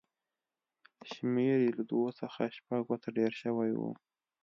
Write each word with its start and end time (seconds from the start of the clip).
شمېر 1.11 1.57
یې 1.65 1.71
له 1.77 1.83
دوو 1.89 2.09
څخه 2.19 2.41
شپږو 2.57 2.95
ته 3.03 3.09
ډېر 3.17 3.31
شوی 3.41 3.71
و. 3.75 3.81